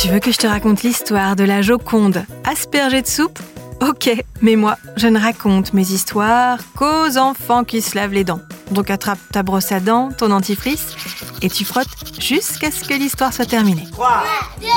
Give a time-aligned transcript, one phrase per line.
[0.00, 2.24] Tu veux que je te raconte l'histoire de la Joconde?
[2.44, 3.40] Aspergée de soupe?
[3.80, 4.08] Ok,
[4.40, 8.38] mais moi, je ne raconte mes histoires qu'aux enfants qui se lavent les dents.
[8.70, 10.94] Donc attrape ta brosse à dents, ton dentifrice,
[11.42, 11.88] et tu frottes
[12.20, 13.88] jusqu'à ce que l'histoire soit terminée.
[13.90, 14.22] 3,
[14.60, 14.70] 2, 1,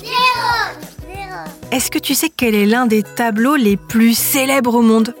[0.00, 0.12] 0,
[1.02, 1.36] 0.
[1.70, 5.14] Est-ce que tu sais quel est l'un des tableaux les plus célèbres au monde?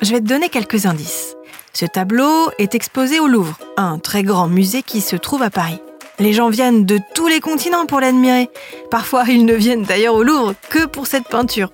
[0.00, 1.36] Je vais te donner quelques indices.
[1.74, 5.80] Ce tableau est exposé au Louvre, un très grand musée qui se trouve à Paris.
[6.18, 8.50] Les gens viennent de tous les continents pour l'admirer.
[8.90, 11.70] Parfois, ils ne viennent d'ailleurs au Louvre que pour cette peinture.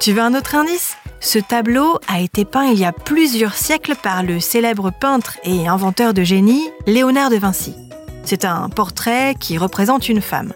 [0.00, 0.96] Tu veux un autre indice?
[1.20, 5.68] Ce tableau a été peint il y a plusieurs siècles par le célèbre peintre et
[5.68, 7.74] inventeur de génie Léonard de Vinci.
[8.24, 10.52] C'est un portrait qui représente une femme.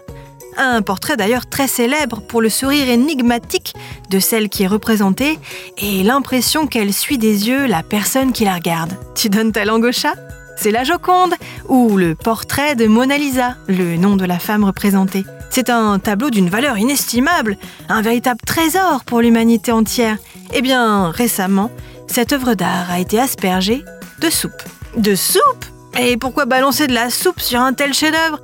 [0.57, 3.73] Un portrait d'ailleurs très célèbre pour le sourire énigmatique
[4.09, 5.39] de celle qui est représentée
[5.77, 8.93] et l'impression qu'elle suit des yeux la personne qui la regarde.
[9.15, 10.15] Tu donnes ta langue au chat?
[10.61, 11.35] C'est la Joconde
[11.69, 15.23] ou le portrait de Mona Lisa, le nom de la femme représentée.
[15.49, 20.17] C'est un tableau d'une valeur inestimable, un véritable trésor pour l'humanité entière.
[20.53, 21.71] Eh bien, récemment,
[22.07, 23.85] cette œuvre d'art a été aspergée
[24.19, 24.61] de soupe.
[24.97, 25.65] De soupe?
[25.97, 28.41] Et pourquoi balancer de la soupe sur un tel chef-d'œuvre?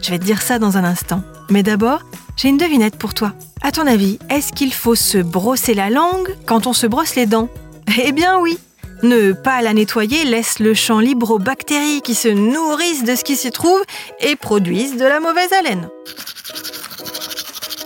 [0.00, 1.22] Je vais te dire ça dans un instant.
[1.50, 2.00] Mais d'abord,
[2.38, 3.34] j'ai une devinette pour toi.
[3.60, 7.26] À ton avis, est-ce qu'il faut se brosser la langue quand on se brosse les
[7.26, 7.50] dents?
[8.02, 8.58] Eh bien oui
[9.02, 13.24] ne pas la nettoyer laisse le champ libre aux bactéries qui se nourrissent de ce
[13.24, 13.82] qui s'y trouve
[14.20, 15.88] et produisent de la mauvaise haleine.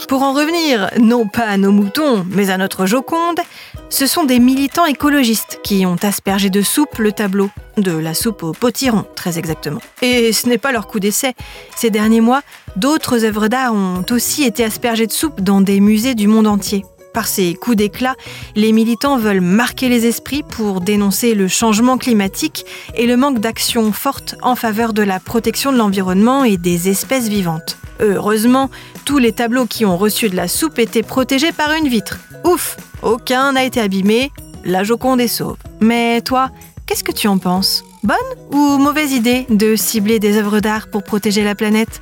[0.08, 3.40] Pour en revenir, non pas à nos moutons, mais à notre Joconde,
[3.88, 8.42] ce sont des militants écologistes qui ont aspergé de soupe le tableau, de la soupe
[8.42, 9.80] au potiron très exactement.
[10.02, 11.34] Et ce n'est pas leur coup d'essai.
[11.76, 12.42] Ces derniers mois,
[12.76, 16.84] d'autres œuvres d'art ont aussi été aspergées de soupe dans des musées du monde entier.
[17.12, 18.16] Par ces coups d'éclat,
[18.56, 22.64] les militants veulent marquer les esprits pour dénoncer le changement climatique
[22.96, 27.28] et le manque d'action forte en faveur de la protection de l'environnement et des espèces
[27.28, 27.76] vivantes.
[28.00, 28.70] Heureusement,
[29.04, 32.18] tous les tableaux qui ont reçu de la soupe étaient protégés par une vitre.
[32.44, 34.32] Ouf, aucun n'a été abîmé,
[34.64, 35.56] la Joconde est sauve.
[35.80, 36.50] Mais toi,
[36.86, 37.84] qu'est-ce que tu en penses?
[38.02, 38.16] Bonne
[38.50, 42.00] ou mauvaise idée de cibler des œuvres d'art pour protéger la planète?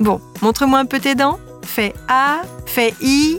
[0.00, 1.38] Bon, montre-moi un peu tes dents.
[1.62, 3.38] Fais A, fais I.